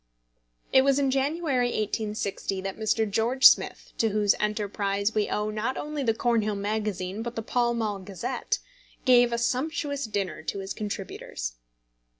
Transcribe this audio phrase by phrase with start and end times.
[0.73, 3.07] It was in January, 1860, that Mr.
[3.07, 7.75] George Smith to whose enterprise we owe not only the Cornhill Magazine but the Pall
[7.75, 8.57] Mall Gazette
[9.05, 11.53] gave a sumptuous dinner to his contributors.